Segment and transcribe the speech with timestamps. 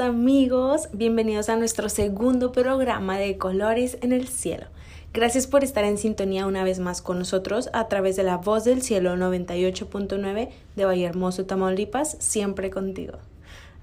[0.00, 4.66] amigos, bienvenidos a nuestro segundo programa de Colores en el Cielo.
[5.12, 8.64] Gracias por estar en sintonía una vez más con nosotros a través de la voz
[8.64, 13.18] del cielo 98.9 de Vallehermoso, Tamaulipas, siempre contigo.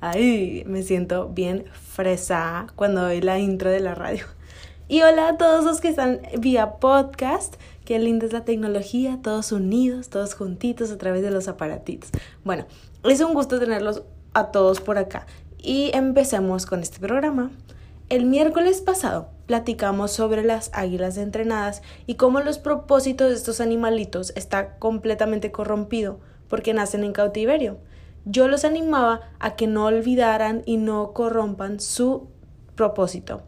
[0.01, 4.25] Ay, me siento bien fresa cuando doy la intro de la radio.
[4.87, 7.55] Y hola a todos los que están vía podcast.
[7.85, 12.11] Qué linda es la tecnología, todos unidos, todos juntitos a través de los aparatitos.
[12.43, 12.65] Bueno,
[13.03, 15.25] es un gusto tenerlos a todos por acá.
[15.65, 17.49] Y empecemos con este programa.
[18.09, 24.33] El miércoles pasado platicamos sobre las águilas entrenadas y cómo los propósitos de estos animalitos
[24.35, 27.77] está completamente corrompido porque nacen en cautiverio.
[28.25, 32.27] Yo los animaba a que no olvidaran y no corrompan su
[32.75, 33.41] propósito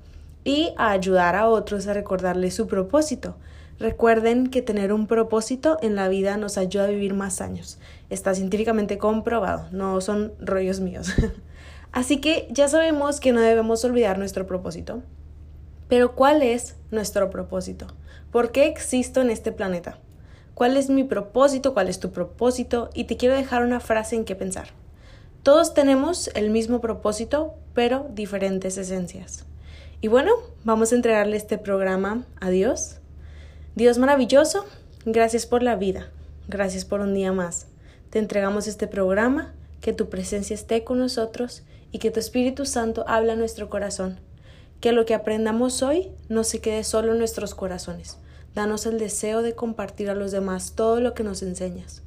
[0.46, 3.36] y a ayudar a otros a recordarles su propósito.
[3.78, 7.78] Recuerden que tener un propósito en la vida nos ayuda a vivir más años.
[8.10, 11.10] Está científicamente comprobado, no son rollos míos.
[11.96, 15.02] Así que ya sabemos que no debemos olvidar nuestro propósito.
[15.88, 17.88] Pero ¿cuál es nuestro propósito?
[18.34, 19.98] ¿Por qué existo en este planeta?
[20.56, 21.74] ¿Cuál es mi propósito?
[21.74, 22.90] ¿Cuál es tu propósito?
[22.94, 24.68] Y te quiero dejar una frase en que pensar.
[25.42, 29.46] Todos tenemos el mismo propósito, pero diferentes esencias.
[30.02, 30.34] Y bueno,
[30.66, 32.98] vamos a entregarle este programa a Dios.
[33.76, 34.66] Dios maravilloso,
[35.06, 36.10] gracias por la vida,
[36.50, 37.68] gracias por un día más.
[38.10, 41.64] Te entregamos este programa, que tu presencia esté con nosotros
[41.96, 44.20] y que tu Espíritu Santo hable a nuestro corazón.
[44.82, 48.18] Que lo que aprendamos hoy no se quede solo en nuestros corazones.
[48.54, 52.04] Danos el deseo de compartir a los demás todo lo que nos enseñas.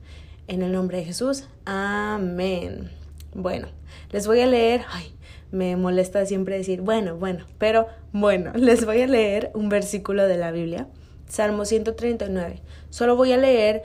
[0.47, 2.91] En el nombre de Jesús, amén.
[3.33, 3.69] Bueno,
[4.11, 5.15] les voy a leer, ay,
[5.53, 10.37] me molesta siempre decir, bueno, bueno, pero bueno, les voy a leer un versículo de
[10.37, 10.87] la Biblia,
[11.31, 12.61] Salmo 139.
[12.91, 13.85] Solo voy a leer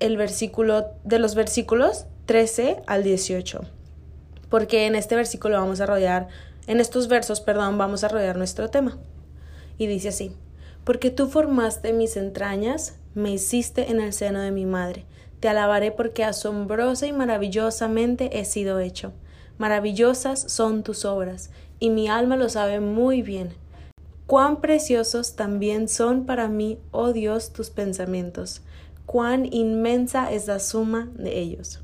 [0.00, 3.60] el versículo de los versículos 13 al 18,
[4.54, 6.28] porque en este versículo vamos a rodear,
[6.68, 8.98] en estos versos, perdón, vamos a rodear nuestro tema.
[9.78, 10.30] Y dice así,
[10.84, 15.06] porque tú formaste mis entrañas, me hiciste en el seno de mi madre.
[15.40, 19.12] Te alabaré porque asombrosa y maravillosamente he sido hecho.
[19.58, 21.50] Maravillosas son tus obras,
[21.80, 23.54] y mi alma lo sabe muy bien.
[24.28, 28.62] Cuán preciosos también son para mí, oh Dios, tus pensamientos
[29.04, 31.80] cuán inmensa es la suma de ellos.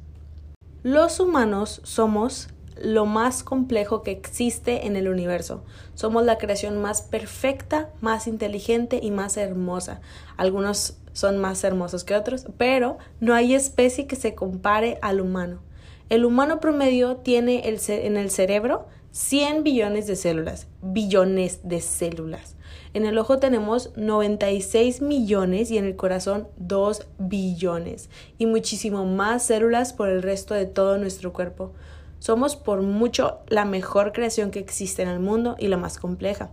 [0.82, 2.48] Los humanos somos
[2.82, 5.62] lo más complejo que existe en el universo.
[5.94, 10.00] Somos la creación más perfecta, más inteligente y más hermosa.
[10.36, 15.60] Algunos son más hermosos que otros, pero no hay especie que se compare al humano.
[16.08, 22.56] El humano promedio tiene en el cerebro 100 billones de células, billones de células.
[22.94, 29.44] En el ojo tenemos 96 millones y en el corazón 2 billones y muchísimo más
[29.44, 31.72] células por el resto de todo nuestro cuerpo.
[32.20, 36.50] Somos por mucho la mejor creación que existe en el mundo y la más compleja.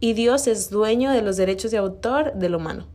[0.00, 2.86] Y Dios es dueño de los derechos de autor del humano.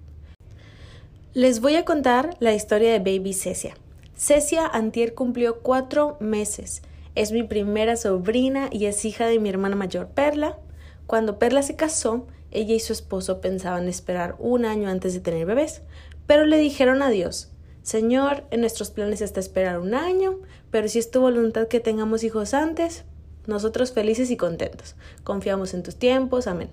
[1.33, 3.75] Les voy a contar la historia de Baby Cecia.
[4.17, 6.81] Cecia Antier cumplió cuatro meses.
[7.15, 10.59] Es mi primera sobrina y es hija de mi hermana mayor Perla.
[11.07, 15.45] Cuando Perla se casó, ella y su esposo pensaban esperar un año antes de tener
[15.45, 15.83] bebés,
[16.27, 17.51] pero le dijeron a Dios,
[17.83, 20.39] Señor, en nuestros planes está esperar un año,
[20.71, 23.05] pero si es tu voluntad que tengamos hijos antes,
[23.47, 24.95] nosotros felices y contentos.
[25.23, 26.69] Confiamos en tus tiempos, amén.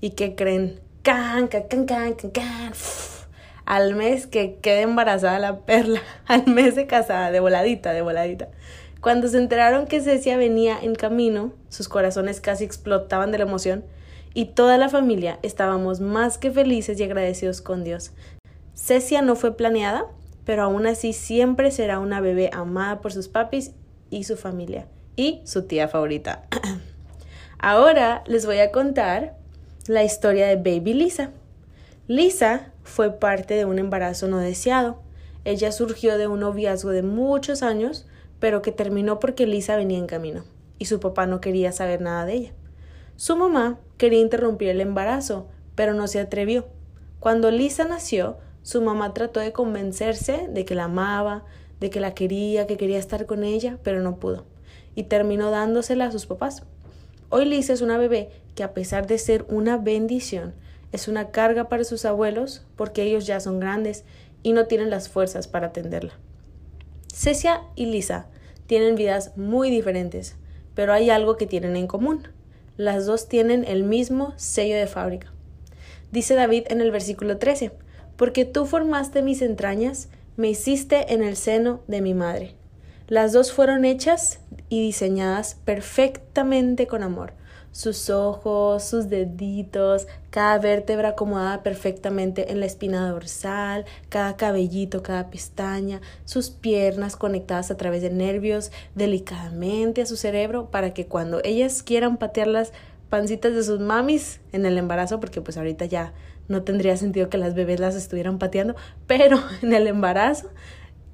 [0.00, 0.80] ¿Y qué creen?
[1.02, 2.72] Can, can, can, can, can, can.
[3.64, 8.48] Al mes que quede embarazada la perla, al mes de casada, de voladita, de voladita.
[9.00, 13.84] Cuando se enteraron que Cecia venía en camino, sus corazones casi explotaban de la emoción
[14.34, 18.12] y toda la familia estábamos más que felices y agradecidos con Dios.
[18.74, 20.06] Cecia no fue planeada,
[20.48, 23.72] pero aún así siempre será una bebé amada por sus papis
[24.08, 26.46] y su familia y su tía favorita.
[27.58, 29.36] Ahora les voy a contar
[29.88, 31.32] la historia de Baby Lisa.
[32.06, 35.02] Lisa fue parte de un embarazo no deseado.
[35.44, 38.06] Ella surgió de un noviazgo de muchos años,
[38.40, 40.44] pero que terminó porque Lisa venía en camino
[40.78, 42.52] y su papá no quería saber nada de ella.
[43.16, 46.68] Su mamá quería interrumpir el embarazo, pero no se atrevió.
[47.20, 51.46] Cuando Lisa nació, su mamá trató de convencerse de que la amaba,
[51.80, 54.44] de que la quería, que quería estar con ella, pero no pudo,
[54.94, 56.64] y terminó dándosela a sus papás.
[57.30, 60.52] Hoy Lisa es una bebé que a pesar de ser una bendición,
[60.92, 64.04] es una carga para sus abuelos porque ellos ya son grandes
[64.42, 66.12] y no tienen las fuerzas para atenderla.
[67.10, 68.26] Cecia y Lisa
[68.66, 70.36] tienen vidas muy diferentes,
[70.74, 72.28] pero hay algo que tienen en común
[72.76, 75.32] las dos tienen el mismo sello de fábrica.
[76.12, 77.72] Dice David en el versículo 13,
[78.18, 82.54] porque tú formaste mis entrañas, me hiciste en el seno de mi madre.
[83.06, 87.32] Las dos fueron hechas y diseñadas perfectamente con amor.
[87.70, 95.30] Sus ojos, sus deditos, cada vértebra acomodada perfectamente en la espina dorsal, cada cabellito, cada
[95.30, 101.40] pestaña, sus piernas conectadas a través de nervios delicadamente a su cerebro para que cuando
[101.44, 102.72] ellas quieran patear las
[103.10, 106.12] pancitas de sus mamis en el embarazo, porque pues ahorita ya
[106.48, 108.74] no tendría sentido que las bebés las estuvieran pateando,
[109.06, 110.50] pero en el embarazo,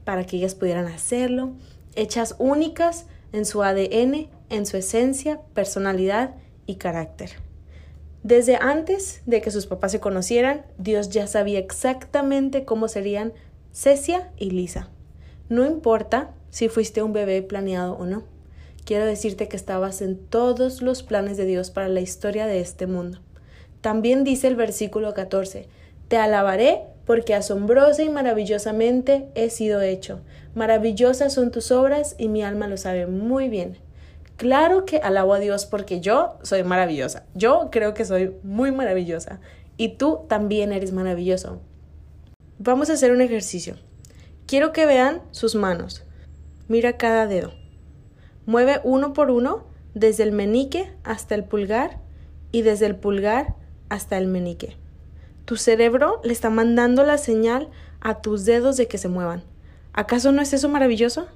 [0.05, 1.53] para que ellas pudieran hacerlo,
[1.95, 6.35] hechas únicas en su ADN, en su esencia, personalidad
[6.67, 7.31] y carácter.
[8.23, 13.35] Desde antes de que sus papás se conocieran, Dios ya sabía exactamente cómo serían
[13.73, 14.89] Cecia y Lisa.
[15.51, 18.23] No importa si fuiste un bebé planeado o no.
[18.87, 22.87] Quiero decirte que estabas en todos los planes de Dios para la historia de este
[22.87, 23.19] mundo.
[23.85, 25.69] También dice el versículo 14,
[26.09, 30.23] Te alabaré porque asombrosa y maravillosamente he sido hecho.
[30.55, 33.77] Maravillosas son tus obras y mi alma lo sabe muy bien.
[34.39, 37.27] Claro que alabo a Dios porque yo soy maravillosa.
[37.35, 39.41] Yo creo que soy muy maravillosa.
[39.77, 41.61] Y tú también eres maravilloso.
[42.59, 43.77] Vamos a hacer un ejercicio.
[44.47, 46.07] Quiero que vean sus manos.
[46.69, 47.53] Mira cada dedo.
[48.47, 52.01] Mueve uno por uno desde el menique hasta el pulgar
[52.51, 54.77] y desde el pulgar hasta el menique.
[55.45, 57.69] Tu cerebro le está mandando la señal
[58.01, 59.43] a tus dedos de que se muevan.
[59.93, 61.27] ¿Acaso no es eso maravilloso?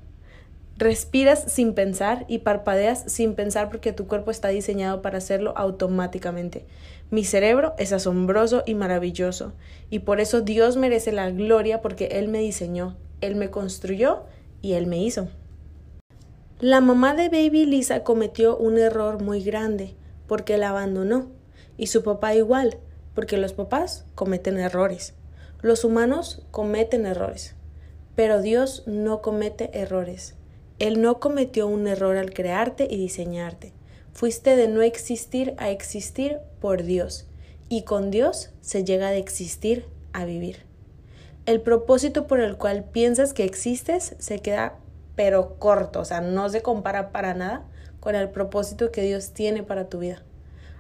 [0.77, 6.67] Respiras sin pensar y parpadeas sin pensar porque tu cuerpo está diseñado para hacerlo automáticamente.
[7.11, 9.55] Mi cerebro es asombroso y maravilloso,
[9.91, 14.25] y por eso Dios merece la gloria porque Él me diseñó, Él me construyó
[14.63, 15.29] y Él me hizo.
[16.61, 19.95] La mamá de Baby Lisa cometió un error muy grande
[20.27, 21.29] porque la abandonó,
[21.79, 22.77] y su papá igual,
[23.15, 25.15] porque los papás cometen errores.
[25.63, 27.55] Los humanos cometen errores,
[28.15, 30.35] pero Dios no comete errores.
[30.79, 33.73] Él no cometió un error al crearte y diseñarte.
[34.13, 37.27] Fuiste de no existir a existir por Dios.
[37.69, 40.67] Y con Dios se llega de existir a vivir.
[41.47, 44.79] El propósito por el cual piensas que existes se queda
[45.17, 47.67] pero corto, o sea, no se compara para nada
[47.99, 50.23] con el propósito que Dios tiene para tu vida.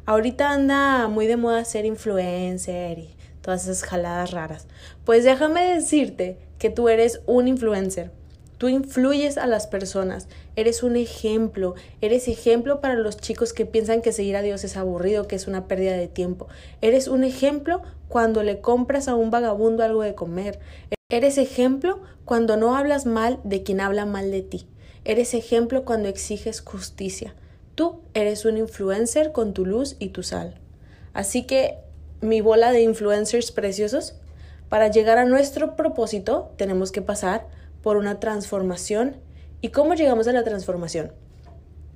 [0.09, 4.67] Ahorita anda muy de moda ser influencer y todas esas jaladas raras.
[5.05, 8.11] Pues déjame decirte que tú eres un influencer,
[8.57, 10.27] Tú influyes a las personas,
[10.57, 14.79] eres un ejemplo, eres ejemplo para los chicos que piensan que seguir a Dios es
[14.79, 16.49] aburrido, que es una pérdida de tiempo.
[16.81, 20.59] Eres un ejemplo cuando le compras a un vagabundo algo de comer.
[21.11, 24.67] Eres ejemplo cuando no hablas mal de quien habla mal de ti.
[25.05, 27.35] Eres ejemplo cuando exiges justicia.
[27.79, 30.57] Tú eres un influencer con tu luz y tu sal.
[31.13, 31.79] Así que
[32.21, 34.17] mi bola de influencers preciosos,
[34.69, 37.47] para llegar a nuestro propósito tenemos que pasar
[37.81, 39.15] por una transformación.
[39.61, 41.13] ¿Y cómo llegamos a la transformación?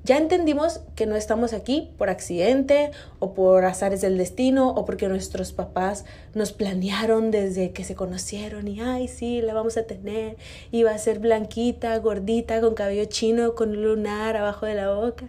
[0.04, 5.08] Ya entendimos que no estamos aquí por accidente o por azares del destino o porque
[5.08, 6.04] nuestros papás
[6.34, 10.36] nos planearon desde que se conocieron y ay sí, la vamos a tener
[10.70, 14.92] y va a ser blanquita, gordita, con cabello chino, con un lunar abajo de la
[14.92, 15.26] boca.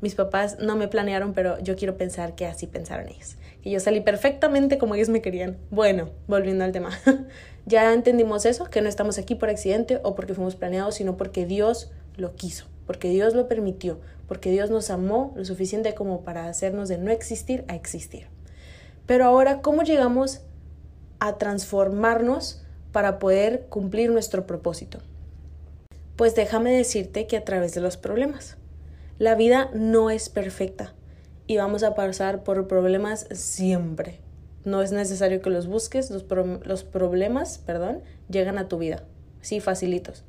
[0.00, 3.36] Mis papás no me planearon, pero yo quiero pensar que así pensaron ellos.
[3.62, 5.58] Que yo salí perfectamente como ellos me querían.
[5.70, 6.90] Bueno, volviendo al tema.
[7.66, 11.44] Ya entendimos eso, que no estamos aquí por accidente o porque fuimos planeados, sino porque
[11.44, 16.48] Dios lo quiso, porque Dios lo permitió, porque Dios nos amó lo suficiente como para
[16.48, 18.26] hacernos de no existir a existir.
[19.06, 20.40] Pero ahora, ¿cómo llegamos
[21.18, 24.98] a transformarnos para poder cumplir nuestro propósito?
[26.16, 28.56] Pues déjame decirte que a través de los problemas.
[29.20, 30.94] La vida no es perfecta
[31.46, 34.18] y vamos a pasar por problemas siempre.
[34.64, 38.00] No es necesario que los busques, los, problemas, perdón,
[38.30, 39.04] llegan a tu vida.
[39.42, 40.24] Sí, facilitos.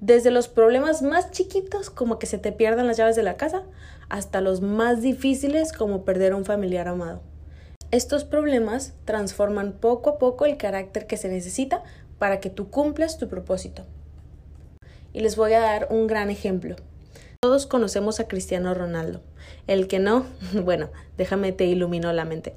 [0.00, 3.62] Desde los problemas más chiquitos, como que se te pierdan las llaves de la casa,
[4.08, 7.20] hasta los más difíciles, como perder a un familiar amado.
[7.92, 11.84] Estos problemas transforman poco a poco el carácter que se necesita
[12.18, 13.84] para que tú cumplas tu propósito.
[15.12, 16.74] Y les voy a dar un gran ejemplo.
[17.44, 19.20] Todos conocemos a Cristiano Ronaldo.
[19.66, 20.24] El que no,
[20.64, 22.54] bueno, déjame te ilumino la mente.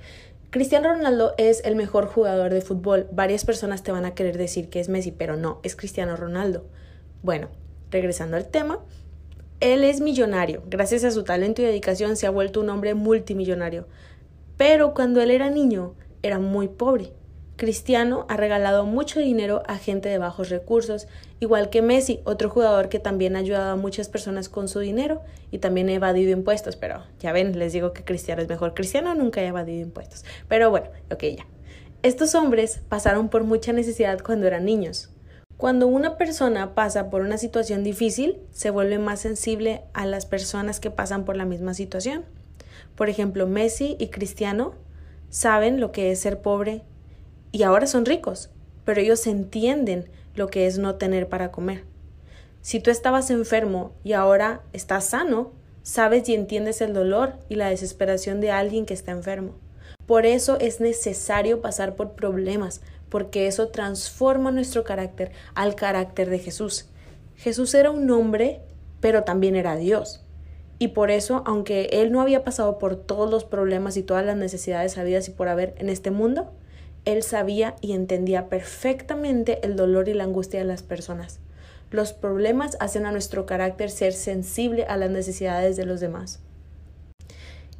[0.49, 3.05] Cristiano Ronaldo es el mejor jugador de fútbol.
[3.11, 6.63] Varias personas te van a querer decir que es Messi, pero no, es Cristiano Ronaldo.
[7.21, 7.49] Bueno,
[7.91, 8.79] regresando al tema,
[9.59, 10.63] él es millonario.
[10.69, 13.89] Gracias a su talento y dedicación se ha vuelto un hombre multimillonario.
[14.55, 17.11] Pero cuando él era niño, era muy pobre.
[17.57, 21.07] Cristiano ha regalado mucho dinero a gente de bajos recursos,
[21.39, 25.23] igual que Messi, otro jugador que también ha ayudado a muchas personas con su dinero
[25.49, 28.75] y también ha evadido impuestos, pero ya ven, les digo que Cristiano es mejor.
[28.75, 30.23] Cristiano nunca ha evadido impuestos.
[30.47, 31.47] Pero bueno, ok, ya.
[32.03, 35.09] Estos hombres pasaron por mucha necesidad cuando eran niños.
[35.57, 40.79] Cuando una persona pasa por una situación difícil, se vuelve más sensible a las personas
[40.79, 42.23] que pasan por la misma situación.
[42.95, 44.75] Por ejemplo, Messi y Cristiano
[45.31, 46.83] saben lo que es ser pobre
[47.51, 48.49] y ahora son ricos,
[48.85, 51.83] pero ellos entienden lo que es no tener para comer.
[52.61, 55.51] Si tú estabas enfermo y ahora estás sano,
[55.83, 59.53] sabes y entiendes el dolor y la desesperación de alguien que está enfermo.
[60.05, 66.39] Por eso es necesario pasar por problemas, porque eso transforma nuestro carácter al carácter de
[66.39, 66.87] Jesús.
[67.35, 68.61] Jesús era un hombre,
[68.99, 70.23] pero también era Dios.
[70.79, 74.37] Y por eso, aunque él no había pasado por todos los problemas y todas las
[74.37, 76.51] necesidades habidas y por haber en este mundo,
[77.07, 81.39] él sabía y entendía perfectamente el dolor y la angustia de las personas.
[81.89, 86.41] Los problemas hacen a nuestro carácter ser sensible a las necesidades de los demás.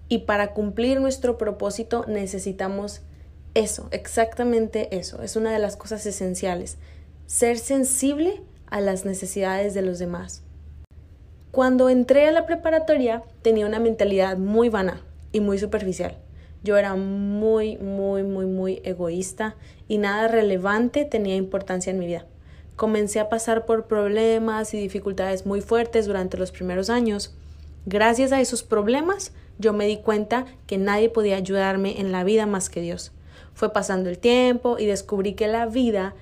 [0.08, 3.02] Y para cumplir nuestro propósito necesitamos
[3.54, 5.22] eso, exactamente eso.
[5.22, 6.78] Es una de las cosas esenciales.
[7.26, 10.44] Ser sensible a las necesidades de los demás.
[11.52, 15.02] Cuando entré a la preparatoria tenía una mentalidad muy vana
[15.34, 16.18] y muy superficial.
[16.64, 19.56] Yo era muy, muy, muy, muy egoísta
[19.88, 22.26] y nada relevante tenía importancia en mi vida.
[22.76, 27.36] Comencé a pasar por problemas y dificultades muy fuertes durante los primeros años.
[27.86, 32.46] Gracias a esos problemas, yo me di cuenta que nadie podía ayudarme en la vida
[32.46, 33.14] más que Dios.
[33.54, 36.14] Fue pasando el tiempo y descubrí que la vida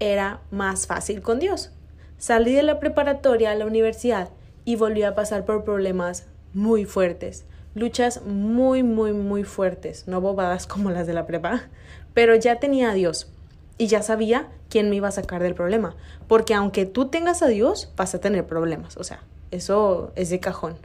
[0.00, 1.72] era más fácil con Dios.
[2.18, 4.30] Salí de la preparatoria a la universidad
[4.64, 7.44] y volví a pasar por problemas muy fuertes,
[7.78, 11.68] luchas muy, muy, muy fuertes, no bobadas como las de la prepa,
[12.14, 13.30] pero ya tenía a Dios
[13.78, 17.46] y ya sabía quién me iba a sacar del problema, porque aunque tú tengas a
[17.46, 20.76] Dios, vas a tener problemas, o sea, eso es de cajón,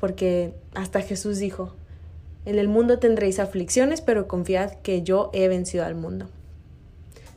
[0.00, 1.72] porque hasta Jesús dijo,
[2.44, 6.28] en el mundo tendréis aflicciones, pero confiad que yo he vencido al mundo.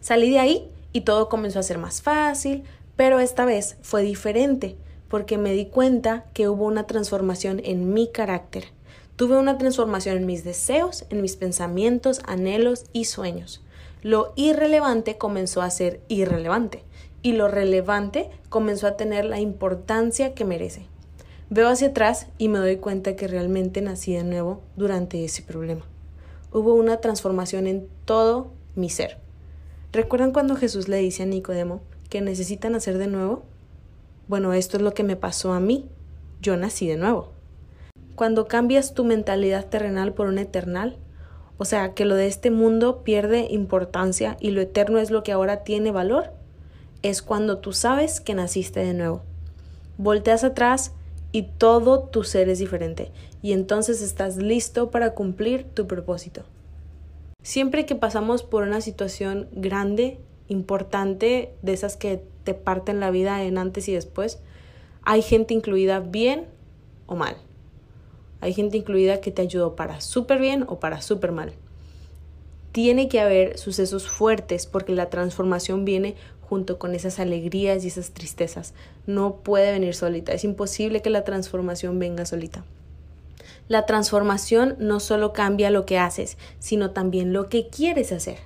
[0.02, 2.64] Salí de ahí y todo comenzó a ser más fácil,
[2.98, 4.76] pero esta vez fue diferente,
[5.10, 8.66] porque me di cuenta que hubo una transformación en mi carácter.
[9.16, 13.64] Tuve una transformación en mis deseos, en mis pensamientos, anhelos y sueños.
[14.04, 16.84] Lo irrelevante comenzó a ser irrelevante
[17.24, 20.86] y lo relevante comenzó a tener la importancia que merece.
[21.50, 25.86] Veo hacia atrás y me doy cuenta que realmente nací de nuevo durante ese problema.
[26.52, 29.18] Hubo una transformación en todo mi ser.
[29.94, 33.44] ¿Recuerdan cuando Jesús le dice a Nicodemo que necesita nacer de nuevo?
[34.28, 35.90] Bueno, esto es lo que me pasó a mí.
[36.42, 37.32] Yo nací de nuevo.
[38.16, 40.98] Cuando cambias tu mentalidad terrenal por una eternal,
[41.58, 45.32] o sea, que lo de este mundo pierde importancia y lo eterno es lo que
[45.32, 46.32] ahora tiene valor,
[47.04, 49.22] es cuando tú sabes que naciste de nuevo.
[49.98, 50.94] Volteas atrás
[51.32, 56.44] y todo tu ser es diferente y entonces estás listo para cumplir tu propósito.
[57.44, 63.44] Siempre que pasamos por una situación grande, importante, de esas que te parten la vida
[63.44, 64.40] en antes y después,
[65.04, 66.46] hay gente incluida bien
[67.06, 67.36] o mal.
[68.40, 71.52] Hay gente incluida que te ayudó para súper bien o para súper mal.
[72.72, 78.12] Tiene que haber sucesos fuertes porque la transformación viene junto con esas alegrías y esas
[78.12, 78.74] tristezas.
[79.08, 80.32] No puede venir solita.
[80.32, 82.64] Es imposible que la transformación venga solita.
[83.68, 88.38] La transformación no solo cambia lo que haces, sino también lo que quieres hacer.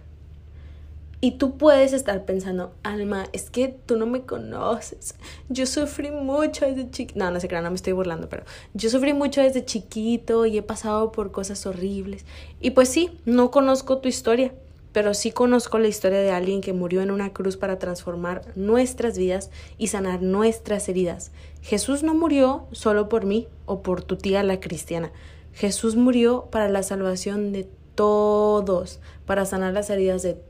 [1.24, 5.14] Y tú puedes estar pensando, Alma, es que tú no me conoces.
[5.50, 7.20] Yo sufrí mucho desde chiquito.
[7.20, 10.64] No, no sé no me estoy burlando, pero yo sufrí mucho desde chiquito y he
[10.64, 12.26] pasado por cosas horribles.
[12.60, 14.52] Y pues sí, no conozco tu historia,
[14.94, 19.16] pero sí conozco la historia de alguien que murió en una cruz para transformar nuestras
[19.16, 21.32] vidas y sanar nuestras heridas.
[21.62, 25.12] Jesús no murió solo por mí o por tu tía la cristiana.
[25.54, 30.42] Jesús murió para la salvación de todos, para sanar las heridas de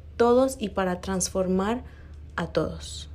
[0.60, 1.84] y para transformar
[2.36, 3.10] a todos.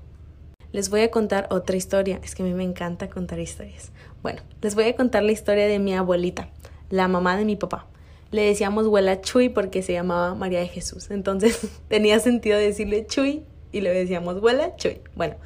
[0.72, 3.92] Les voy a contar otra historia, es que a mí me encanta contar historias.
[4.22, 6.48] Bueno, les voy a contar la historia de mi abuelita,
[6.90, 7.86] la mamá de mi papá
[8.30, 11.10] le decíamos huela Chuy porque se llamaba María de Jesús.
[11.10, 15.00] Entonces tenía sentido decirle Chuy y le decíamos huela Chuy.
[15.14, 15.36] Bueno,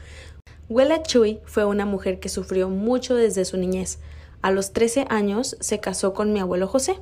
[0.69, 3.99] huela Chuy fue una mujer que sufrió mucho desde su niñez.
[4.43, 6.97] A los 13 años se casó con mi abuelo José.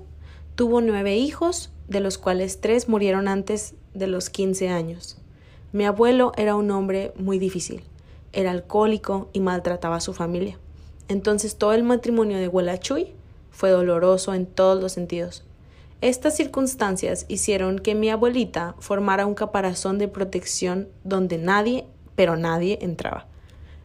[0.59, 5.17] Tuvo nueve hijos, de los cuales tres murieron antes de los 15 años.
[5.71, 7.85] Mi abuelo era un hombre muy difícil.
[8.33, 10.59] Era alcohólico y maltrataba a su familia.
[11.07, 13.13] Entonces todo el matrimonio de Huela Chuy
[13.53, 15.45] fue doloroso en todos los sentidos.
[16.01, 21.87] Estas circunstancias hicieron que mi abuelita formara un caparazón de protección donde nadie,
[22.17, 23.29] pero nadie entraba.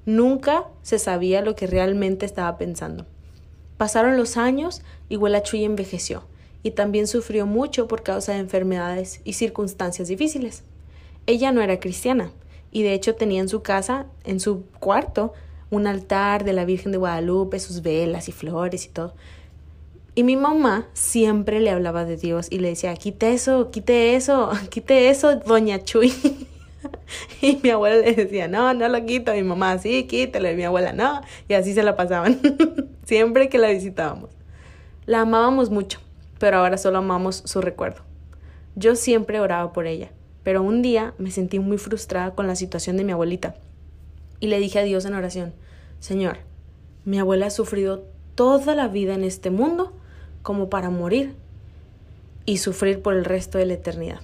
[0.07, 3.05] Nunca se sabía lo que realmente estaba pensando.
[3.77, 6.23] Pasaron los años y Chuy envejeció
[6.63, 10.63] y también sufrió mucho por causa de enfermedades y circunstancias difíciles.
[11.27, 12.31] Ella no era cristiana
[12.71, 15.33] y de hecho tenía en su casa, en su cuarto,
[15.69, 19.13] un altar de la Virgen de Guadalupe, sus velas y flores y todo.
[20.15, 24.51] Y mi mamá siempre le hablaba de Dios y le decía, quite eso, quite eso,
[24.69, 26.13] quite eso, doña Chuy.
[27.41, 29.33] y mi abuela le decía, no, no lo quito.
[29.33, 30.51] Mi mamá, sí, quítelo.
[30.51, 31.21] Y mi abuela, no.
[31.47, 32.39] Y así se la pasaban,
[33.05, 34.29] siempre que la visitábamos.
[35.05, 35.99] La amábamos mucho,
[36.43, 38.01] pero ahora solo amamos su recuerdo.
[38.75, 40.11] Yo siempre oraba por ella,
[40.43, 43.55] pero un día me sentí muy frustrada con la situación de mi abuelita.
[44.41, 45.53] Y le dije a Dios en oración,
[46.01, 46.39] Señor,
[47.05, 48.03] mi abuela ha sufrido
[48.35, 49.93] toda la vida en este mundo
[50.41, 51.33] como para morir
[52.45, 54.19] y sufrir por el resto de la eternidad.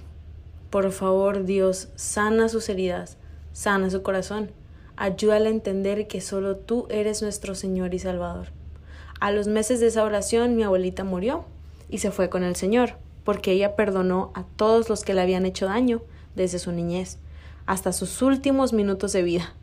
[0.68, 3.16] Por favor, Dios, sana sus heridas,
[3.54, 4.50] sana su corazón.
[4.94, 8.48] Ayúdale a entender que solo tú eres nuestro Señor y Salvador.
[9.20, 11.46] A los meses de esa oración mi abuelita murió
[11.90, 12.94] y se fue con el Señor,
[13.24, 16.02] porque ella perdonó a todos los que le habían hecho daño
[16.34, 17.18] desde su niñez
[17.66, 19.54] hasta sus últimos minutos de vida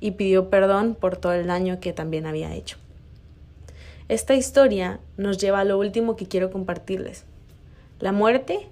[0.00, 2.76] y pidió perdón por todo el daño que también había hecho.
[4.08, 7.24] Esta historia nos lleva a lo último que quiero compartirles.
[8.00, 8.68] La muerte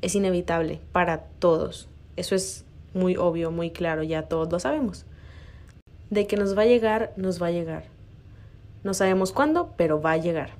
[0.00, 1.88] es inevitable para todos.
[2.14, 5.04] Eso es muy obvio, muy claro, ya todos lo sabemos.
[6.10, 7.84] De que nos va a llegar, nos va a llegar.
[8.84, 10.50] No sabemos cuándo, pero va a llegar.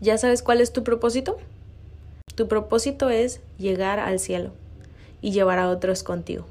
[0.00, 1.36] ¿Ya sabes cuál es tu propósito?
[2.34, 4.50] Tu propósito es llegar al cielo
[5.20, 6.46] y llevar a otros contigo.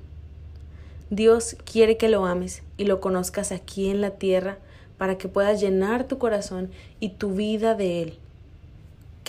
[1.10, 4.58] Dios quiere que lo ames y lo conozcas aquí en la tierra
[4.98, 8.20] para que puedas llenar tu corazón y tu vida de Él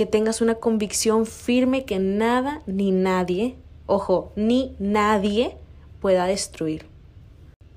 [0.00, 5.59] que tengas una convicción firme que nada ni nadie, ojo, ni nadie
[6.00, 6.87] pueda destruir.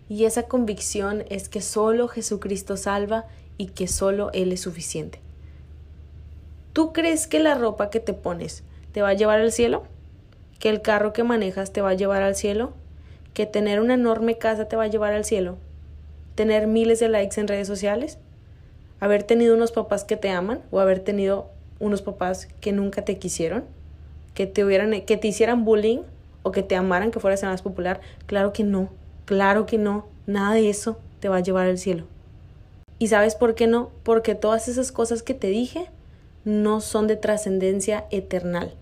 [0.08, 3.26] Y esa convicción es que solo Jesucristo salva
[3.58, 5.20] y que solo Él es suficiente.
[6.74, 8.64] ¿Tú crees que la ropa que te pones
[8.94, 9.84] te va a llevar al cielo?
[10.58, 12.74] ¿Que el carro que manejas te va a llevar al cielo?
[13.36, 15.58] ¿Que tener una enorme casa te va a llevar al cielo?
[16.34, 18.18] ¿Tener miles de likes en redes sociales?
[19.00, 23.20] ¿Haber tenido unos papás que te aman o haber tenido unos papás que nunca te
[23.20, 23.66] quisieron,
[24.34, 26.00] que te hubieran, que te hicieran bullying
[26.42, 28.02] o que te amaran, que fueras el más popular.
[28.26, 28.90] Claro que no,
[29.26, 32.06] claro que no, nada de eso te va a llevar al cielo.
[32.98, 33.92] ¿Y sabes por qué no?
[34.02, 35.88] Porque todas esas cosas que te dije
[36.46, 38.74] no son de trascendencia eternal.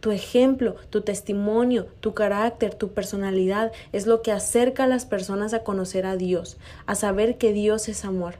[0.00, 5.54] Tu ejemplo, tu testimonio, tu carácter, tu personalidad es lo que acerca a las personas
[5.54, 8.36] a conocer a Dios, a saber que Dios es amor.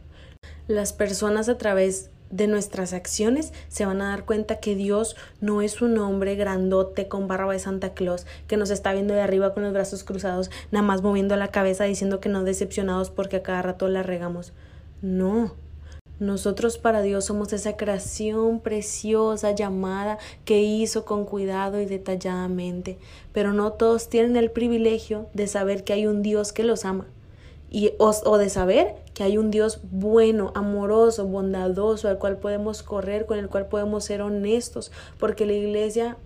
[0.69, 5.63] Las personas a través de nuestras acciones se van a dar cuenta que Dios no
[5.63, 9.55] es un hombre grandote con barba de Santa Claus que nos está viendo de arriba
[9.55, 13.43] con los brazos cruzados, nada más moviendo la cabeza diciendo que no decepcionados porque a
[13.43, 14.53] cada rato la regamos.
[15.01, 15.55] No.
[16.21, 22.99] Nosotros para Dios somos esa creación preciosa llamada que hizo con cuidado y detalladamente,
[23.33, 27.07] pero no todos tienen el privilegio de saber que hay un Dios que los ama.
[27.71, 33.27] Y, o, de saber que hay un Dios bueno, amoroso, bondadoso, al cual podemos correr,
[33.27, 36.17] con el cual podemos ser honestos, porque la iglesia,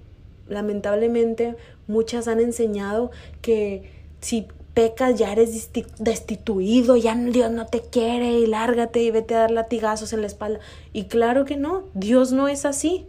[0.49, 1.57] lamentablemente,
[1.89, 8.47] muchas han enseñado que si pecas ya eres destituido, ya Dios no te quiere y
[8.47, 10.61] lárgate y vete a dar latigazos en la espalda.
[10.93, 13.07] Y claro que no, Dios no es así.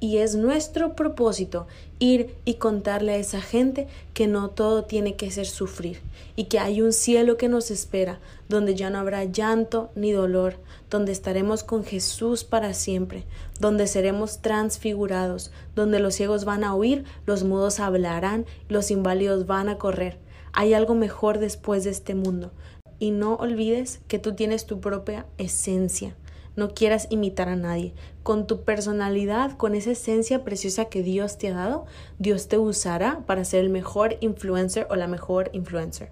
[0.00, 1.66] Y es nuestro propósito
[1.98, 6.00] ir y contarle a esa gente que no todo tiene que ser sufrir
[6.36, 10.54] y que hay un cielo que nos espera, donde ya no habrá llanto ni dolor,
[10.88, 13.24] donde estaremos con Jesús para siempre,
[13.58, 19.68] donde seremos transfigurados, donde los ciegos van a oír, los mudos hablarán, los inválidos van
[19.68, 20.16] a correr.
[20.52, 22.52] Hay algo mejor después de este mundo.
[22.98, 26.16] Y no olvides que tú tienes tu propia esencia
[26.58, 27.94] no quieras imitar a nadie.
[28.24, 31.86] Con tu personalidad, con esa esencia preciosa que Dios te ha dado,
[32.18, 36.10] Dios te usará para ser el mejor influencer o la mejor influencer.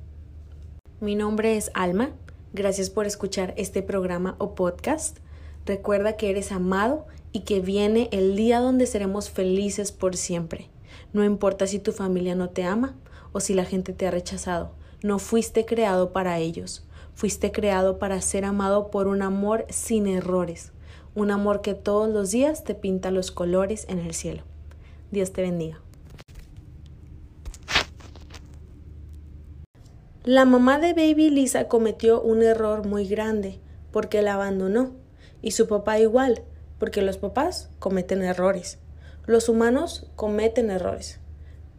[1.00, 2.10] Mi nombre es Alma.
[2.52, 5.18] Gracias por escuchar este programa o podcast.
[5.66, 10.70] Recuerda que eres amado y que viene el día donde seremos felices por siempre.
[11.12, 12.94] No importa si tu familia no te ama
[13.36, 14.70] o si la gente te ha rechazado.
[15.02, 16.86] No fuiste creado para ellos.
[17.14, 20.72] Fuiste creado para ser amado por un amor sin errores,
[21.14, 24.42] un amor que todos los días te pinta los colores en el cielo.
[25.10, 25.82] Dios te bendiga.
[30.24, 33.60] La mamá de Baby Lisa cometió un error muy grande
[33.92, 34.92] porque la abandonó
[35.42, 36.42] y su papá igual,
[36.78, 38.78] porque los papás cometen errores.
[39.26, 41.20] Los humanos cometen errores,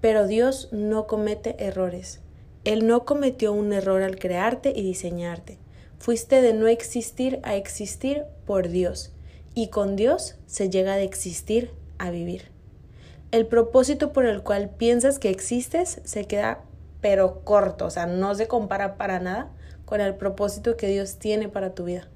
[0.02, 2.22] pero Dios no comete errores.
[2.64, 5.58] Él no cometió un error al crearte y diseñarte.
[5.98, 9.14] Fuiste de no existir a existir por Dios.
[9.56, 12.52] Y con Dios se llega de existir a vivir.
[13.32, 16.64] El propósito por el cual piensas que existes se queda
[17.02, 19.52] pero corto, o sea, no se compara para nada
[19.86, 22.08] con el propósito que Dios tiene para tu vida.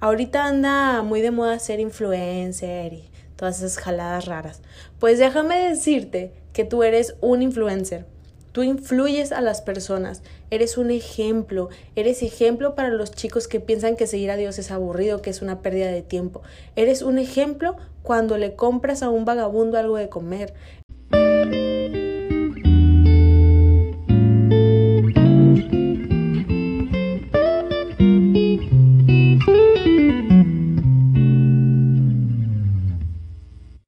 [0.00, 4.62] Ahorita anda muy de moda ser influencer y todas esas jaladas raras.
[4.98, 8.06] Pues déjame decirte que tú eres un influencer.
[8.52, 13.94] Tú influyes a las personas, eres un ejemplo, eres ejemplo para los chicos que piensan
[13.94, 16.40] que seguir a Dios es aburrido, que es una pérdida de tiempo.
[16.74, 20.54] Eres un ejemplo cuando le compras a un vagabundo algo de comer.